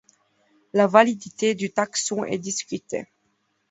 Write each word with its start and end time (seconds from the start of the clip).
La 0.73 0.87
validité 0.87 1.53
du 1.53 1.71
taxon 1.71 2.23
est 2.25 2.39
discutée. 2.39 3.05